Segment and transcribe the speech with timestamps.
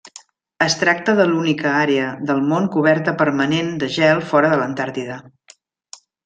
[0.67, 5.21] Es tracta de l'única àrea del món coberta permanent de gel fora de l'Antàrtida.